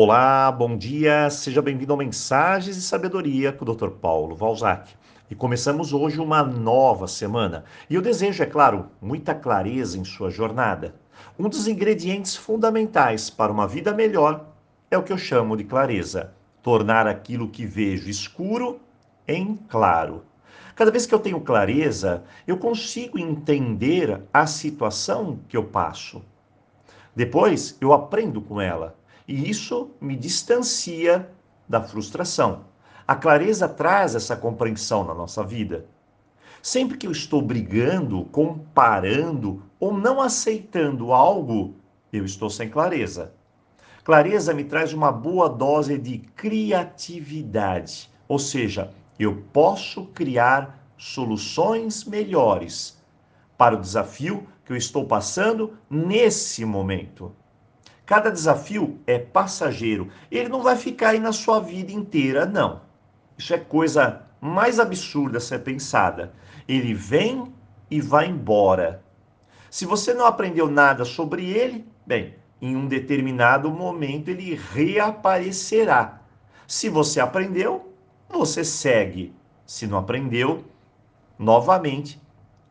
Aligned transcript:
Olá, 0.00 0.52
bom 0.52 0.76
dia, 0.76 1.28
seja 1.28 1.60
bem-vindo 1.60 1.92
ao 1.92 1.98
Mensagens 1.98 2.76
de 2.76 2.82
Sabedoria 2.82 3.52
com 3.52 3.64
o 3.64 3.74
Dr. 3.74 3.88
Paulo 3.88 4.36
Valzac. 4.36 4.94
E 5.28 5.34
começamos 5.34 5.92
hoje 5.92 6.20
uma 6.20 6.40
nova 6.40 7.08
semana. 7.08 7.64
E 7.90 7.96
eu 7.96 8.00
desejo, 8.00 8.40
é 8.40 8.46
claro, 8.46 8.90
muita 9.02 9.34
clareza 9.34 9.98
em 9.98 10.04
sua 10.04 10.30
jornada. 10.30 10.94
Um 11.36 11.48
dos 11.48 11.66
ingredientes 11.66 12.36
fundamentais 12.36 13.28
para 13.28 13.50
uma 13.50 13.66
vida 13.66 13.92
melhor 13.92 14.46
é 14.88 14.96
o 14.96 15.02
que 15.02 15.12
eu 15.12 15.18
chamo 15.18 15.56
de 15.56 15.64
clareza. 15.64 16.32
Tornar 16.62 17.08
aquilo 17.08 17.48
que 17.48 17.66
vejo 17.66 18.08
escuro 18.08 18.78
em 19.26 19.56
claro. 19.68 20.22
Cada 20.76 20.92
vez 20.92 21.06
que 21.06 21.14
eu 21.14 21.18
tenho 21.18 21.40
clareza, 21.40 22.22
eu 22.46 22.56
consigo 22.56 23.18
entender 23.18 24.22
a 24.32 24.46
situação 24.46 25.40
que 25.48 25.56
eu 25.56 25.64
passo. 25.64 26.22
Depois, 27.16 27.76
eu 27.80 27.92
aprendo 27.92 28.40
com 28.40 28.60
ela 28.60 28.96
e 29.28 29.50
isso 29.50 29.90
me 30.00 30.16
distancia 30.16 31.30
da 31.68 31.82
frustração. 31.82 32.64
A 33.06 33.14
clareza 33.14 33.68
traz 33.68 34.14
essa 34.14 34.34
compreensão 34.34 35.04
na 35.04 35.14
nossa 35.14 35.44
vida. 35.44 35.86
Sempre 36.62 36.96
que 36.96 37.06
eu 37.06 37.12
estou 37.12 37.42
brigando, 37.42 38.24
comparando 38.24 39.62
ou 39.78 39.92
não 39.92 40.20
aceitando 40.20 41.12
algo, 41.12 41.74
eu 42.10 42.24
estou 42.24 42.48
sem 42.48 42.70
clareza. 42.70 43.34
Clareza 44.02 44.54
me 44.54 44.64
traz 44.64 44.94
uma 44.94 45.12
boa 45.12 45.48
dose 45.48 45.98
de 45.98 46.18
criatividade, 46.18 48.10
ou 48.26 48.38
seja, 48.38 48.90
eu 49.18 49.42
posso 49.52 50.06
criar 50.06 50.82
soluções 50.96 52.04
melhores 52.04 52.98
para 53.58 53.76
o 53.76 53.80
desafio 53.80 54.46
que 54.64 54.72
eu 54.72 54.76
estou 54.76 55.04
passando 55.04 55.76
nesse 55.90 56.64
momento. 56.64 57.32
Cada 58.08 58.30
desafio 58.30 58.98
é 59.06 59.18
passageiro. 59.18 60.08
Ele 60.30 60.48
não 60.48 60.62
vai 60.62 60.76
ficar 60.76 61.10
aí 61.10 61.20
na 61.20 61.30
sua 61.30 61.60
vida 61.60 61.92
inteira, 61.92 62.46
não. 62.46 62.80
Isso 63.36 63.52
é 63.52 63.58
coisa 63.58 64.22
mais 64.40 64.80
absurda 64.80 65.36
a 65.36 65.40
ser 65.42 65.58
pensada. 65.58 66.32
Ele 66.66 66.94
vem 66.94 67.52
e 67.90 68.00
vai 68.00 68.26
embora. 68.26 69.04
Se 69.70 69.84
você 69.84 70.14
não 70.14 70.24
aprendeu 70.24 70.70
nada 70.70 71.04
sobre 71.04 71.50
ele, 71.50 71.86
bem, 72.06 72.34
em 72.62 72.74
um 72.74 72.88
determinado 72.88 73.70
momento 73.70 74.30
ele 74.30 74.54
reaparecerá. 74.54 76.22
Se 76.66 76.88
você 76.88 77.20
aprendeu, 77.20 77.92
você 78.26 78.64
segue. 78.64 79.34
Se 79.66 79.86
não 79.86 79.98
aprendeu, 79.98 80.64
novamente 81.38 82.18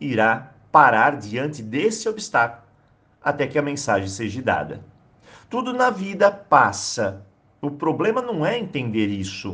irá 0.00 0.54
parar 0.72 1.18
diante 1.18 1.62
desse 1.62 2.08
obstáculo 2.08 2.62
até 3.22 3.46
que 3.46 3.58
a 3.58 3.62
mensagem 3.62 4.08
seja 4.08 4.40
dada. 4.40 4.95
Tudo 5.48 5.72
na 5.72 5.90
vida 5.90 6.30
passa. 6.30 7.24
O 7.60 7.70
problema 7.70 8.20
não 8.20 8.44
é 8.44 8.58
entender 8.58 9.06
isso. 9.06 9.52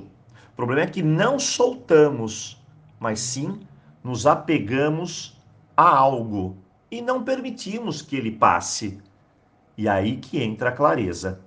O 0.53 0.57
problema 0.57 0.83
é 0.83 0.87
que 0.87 1.03
não 1.03 1.39
soltamos, 1.39 2.62
mas 2.98 3.21
sim 3.21 3.61
nos 4.03 4.27
apegamos 4.27 5.39
a 5.77 5.87
algo 5.87 6.57
e 6.91 7.03
não 7.03 7.23
permitimos 7.23 8.01
que 8.01 8.17
ele 8.17 8.31
passe. 8.31 9.01
E 9.77 9.87
aí 9.87 10.17
que 10.17 10.43
entra 10.43 10.70
a 10.70 10.73
clareza. 10.73 11.41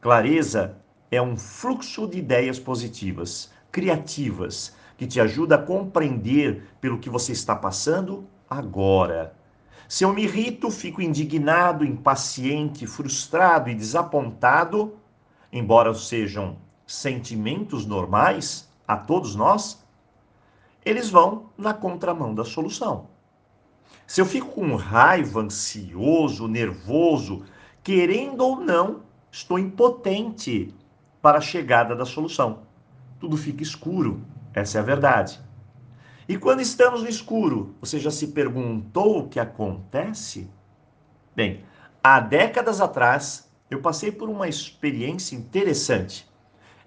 Clareza 0.00 0.76
é 1.10 1.20
um 1.20 1.36
fluxo 1.36 2.06
de 2.06 2.18
ideias 2.18 2.58
positivas, 2.58 3.52
criativas, 3.70 4.74
que 4.96 5.06
te 5.06 5.20
ajuda 5.20 5.56
a 5.56 5.62
compreender 5.62 6.66
pelo 6.80 6.98
que 6.98 7.10
você 7.10 7.32
está 7.32 7.54
passando 7.54 8.24
agora. 8.48 9.34
Se 9.90 10.04
eu 10.04 10.12
me 10.12 10.22
irrito, 10.22 10.70
fico 10.70 11.02
indignado, 11.02 11.84
impaciente, 11.84 12.86
frustrado 12.86 13.68
e 13.68 13.74
desapontado, 13.74 14.96
embora 15.52 15.92
sejam 15.94 16.58
sentimentos 16.86 17.84
normais 17.84 18.70
a 18.86 18.96
todos 18.96 19.34
nós, 19.34 19.84
eles 20.84 21.10
vão 21.10 21.46
na 21.58 21.74
contramão 21.74 22.32
da 22.32 22.44
solução. 22.44 23.08
Se 24.06 24.20
eu 24.20 24.26
fico 24.26 24.52
com 24.52 24.76
raiva, 24.76 25.40
ansioso, 25.40 26.46
nervoso, 26.46 27.42
querendo 27.82 28.42
ou 28.42 28.60
não, 28.60 29.02
estou 29.28 29.58
impotente 29.58 30.72
para 31.20 31.38
a 31.38 31.42
chegada 31.42 31.96
da 31.96 32.04
solução. 32.04 32.60
Tudo 33.18 33.36
fica 33.36 33.64
escuro, 33.64 34.24
essa 34.54 34.78
é 34.78 34.80
a 34.80 34.84
verdade. 34.84 35.40
E 36.30 36.38
quando 36.38 36.60
estamos 36.60 37.02
no 37.02 37.08
escuro, 37.08 37.74
você 37.80 37.98
já 37.98 38.08
se 38.08 38.28
perguntou 38.28 39.18
o 39.18 39.28
que 39.28 39.40
acontece? 39.40 40.48
Bem, 41.34 41.64
há 42.04 42.20
décadas 42.20 42.80
atrás, 42.80 43.50
eu 43.68 43.82
passei 43.82 44.12
por 44.12 44.28
uma 44.28 44.46
experiência 44.46 45.34
interessante. 45.34 46.30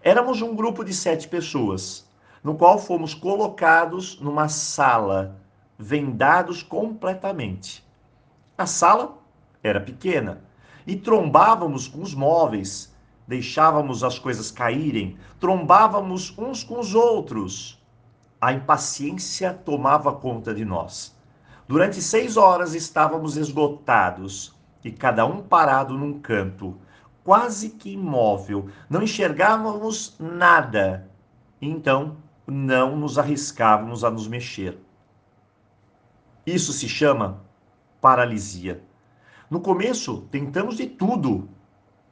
Éramos 0.01 0.41
um 0.41 0.55
grupo 0.55 0.81
de 0.81 0.93
sete 0.93 1.27
pessoas, 1.27 2.09
no 2.41 2.55
qual 2.55 2.79
fomos 2.79 3.13
colocados 3.13 4.17
numa 4.21 4.47
sala, 4.47 5.35
vendados 5.77 6.63
completamente. 6.63 7.85
A 8.57 8.65
sala 8.65 9.17
era 9.61 9.81
pequena 9.81 10.41
e 10.87 10.95
trombávamos 10.95 11.85
com 11.85 12.01
os 12.01 12.15
móveis, 12.15 12.95
deixávamos 13.27 14.05
as 14.05 14.17
coisas 14.17 14.51
caírem, 14.51 15.17
trombávamos 15.37 16.33
uns 16.37 16.63
com 16.63 16.79
os 16.79 16.95
outros 16.95 17.82
a 18.43 18.51
impaciência 18.51 19.53
tomava 19.53 20.11
conta 20.11 20.53
de 20.53 20.65
nós. 20.65 21.17
Durante 21.65 22.01
seis 22.01 22.35
horas 22.35 22.73
estávamos 22.73 23.37
esgotados 23.37 24.53
e 24.83 24.91
cada 24.91 25.25
um 25.25 25.41
parado 25.41 25.97
num 25.97 26.19
canto, 26.19 26.77
quase 27.23 27.69
que 27.69 27.93
imóvel, 27.93 28.67
não 28.89 29.01
enxergávamos 29.01 30.17
nada. 30.19 31.09
Então, 31.61 32.17
não 32.45 32.97
nos 32.97 33.17
arriscávamos 33.17 34.03
a 34.03 34.11
nos 34.11 34.27
mexer. 34.27 34.77
Isso 36.45 36.73
se 36.73 36.89
chama 36.89 37.41
paralisia. 38.01 38.83
No 39.49 39.61
começo, 39.61 40.27
tentamos 40.29 40.75
de 40.75 40.87
tudo, 40.87 41.47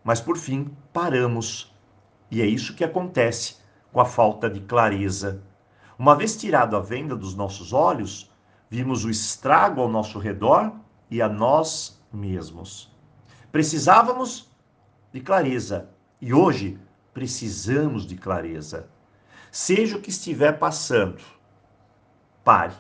mas 0.02 0.22
por 0.22 0.38
fim 0.38 0.72
paramos. 0.94 1.76
E 2.32 2.42
é 2.42 2.46
isso 2.46 2.74
que 2.74 2.86
acontece 2.86 3.58
com 3.92 4.00
a 4.00 4.06
falta 4.06 4.50
de 4.50 4.62
clareza 4.62 5.44
uma 6.02 6.16
vez 6.16 6.36
tirado 6.36 6.76
a 6.76 6.80
venda 6.80 7.16
dos 7.16 7.36
nossos 7.36 7.72
olhos, 7.74 8.32
vimos 8.68 9.06
o 9.06 9.10
estrago 9.12 9.82
ao 9.82 9.88
nosso 9.88 10.18
redor 10.18 10.74
e 11.12 11.22
a 11.22 11.30
nós 11.30 12.02
mesmos. 12.12 12.92
Precisávamos 13.52 14.50
de 15.14 15.22
clareza 15.22 15.92
e 16.20 16.34
hoje 16.34 16.80
precisamos 17.14 18.08
de 18.08 18.16
clareza. 18.16 18.90
Seja 19.52 19.96
o 19.96 20.02
que 20.02 20.10
estiver 20.10 20.58
passando, 20.58 21.22
pare. 22.44 22.74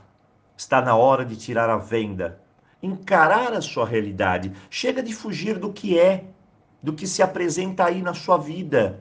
Está 0.57 0.81
na 0.81 0.95
hora 0.95 1.23
de 1.23 1.35
tirar 1.35 1.69
a 1.69 1.77
venda, 1.77 2.41
encarar 2.81 3.53
a 3.53 3.61
sua 3.61 3.85
realidade. 3.85 4.51
Chega 4.67 5.03
de 5.03 5.13
fugir 5.13 5.59
do 5.59 5.71
que 5.71 5.99
é, 5.99 6.25
do 6.81 6.91
que 6.91 7.05
se 7.05 7.21
apresenta 7.21 7.85
aí 7.85 8.01
na 8.01 8.15
sua 8.15 8.39
vida. 8.39 8.99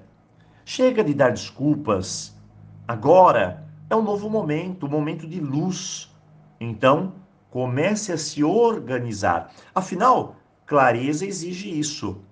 Chega 0.63 1.03
de 1.03 1.15
dar 1.15 1.31
desculpas. 1.31 2.39
Agora 2.87 3.70
é 3.91 3.97
um 3.97 4.03
novo 4.03 4.31
momento, 4.31 4.87
um 4.87 4.89
momento 4.89 5.27
de 5.27 5.41
luz. 5.41 6.15
Então, 6.61 7.13
comece 7.51 8.13
a 8.13 8.17
se 8.17 8.45
organizar. 8.45 9.53
Afinal, 9.75 10.37
clareza 10.65 11.27
exige 11.27 11.77
isso. 11.77 12.23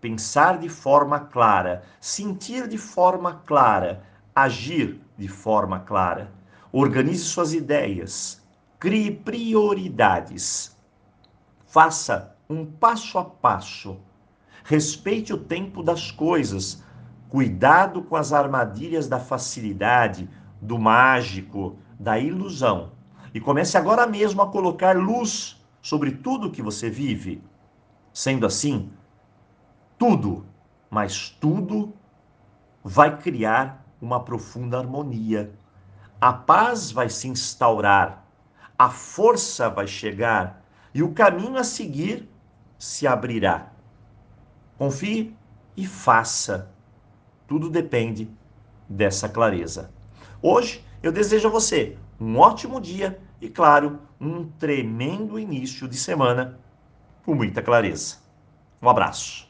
Pensar 0.00 0.58
de 0.58 0.68
forma 0.68 1.18
clara, 1.18 1.82
sentir 2.00 2.68
de 2.68 2.78
forma 2.78 3.42
clara, 3.44 4.04
agir 4.34 5.00
de 5.18 5.26
forma 5.26 5.80
clara. 5.80 6.32
Organize 6.72 7.24
suas 7.24 7.52
ideias, 7.52 8.40
crie 8.78 9.10
prioridades. 9.10 10.76
Faça 11.66 12.36
um 12.48 12.64
passo 12.64 13.18
a 13.18 13.24
passo. 13.24 13.98
Respeite 14.62 15.32
o 15.32 15.38
tempo 15.38 15.82
das 15.82 16.12
coisas. 16.12 16.82
Cuidado 17.28 18.02
com 18.02 18.16
as 18.16 18.32
armadilhas 18.32 19.08
da 19.08 19.20
facilidade, 19.20 20.28
do 20.60 20.78
mágico, 20.78 21.76
da 21.98 22.18
ilusão. 22.18 22.92
E 23.32 23.40
comece 23.40 23.78
agora 23.78 24.06
mesmo 24.06 24.42
a 24.42 24.50
colocar 24.50 24.96
luz 24.96 25.60
sobre 25.80 26.10
tudo 26.12 26.50
que 26.50 26.62
você 26.62 26.90
vive. 26.90 27.42
Sendo 28.12 28.44
assim, 28.44 28.90
tudo, 29.98 30.44
mas 30.90 31.30
tudo 31.30 31.94
vai 32.82 33.18
criar 33.18 33.86
uma 34.00 34.20
profunda 34.20 34.78
harmonia. 34.78 35.52
A 36.20 36.32
paz 36.32 36.90
vai 36.90 37.08
se 37.08 37.28
instaurar, 37.28 38.26
a 38.78 38.90
força 38.90 39.68
vai 39.70 39.86
chegar 39.86 40.62
e 40.92 41.02
o 41.02 41.12
caminho 41.12 41.56
a 41.56 41.64
seguir 41.64 42.28
se 42.78 43.06
abrirá. 43.06 43.70
Confie 44.76 45.36
e 45.76 45.86
faça. 45.86 46.70
Tudo 47.46 47.68
depende 47.68 48.30
dessa 48.88 49.28
clareza. 49.28 49.90
Hoje 50.42 50.82
eu 51.02 51.12
desejo 51.12 51.48
a 51.48 51.50
você 51.50 51.98
um 52.18 52.38
ótimo 52.38 52.80
dia 52.80 53.20
e, 53.40 53.48
claro, 53.48 54.00
um 54.20 54.44
tremendo 54.44 55.38
início 55.38 55.86
de 55.86 55.96
semana 55.96 56.58
com 57.24 57.34
muita 57.34 57.62
clareza. 57.62 58.16
Um 58.80 58.88
abraço. 58.88 59.49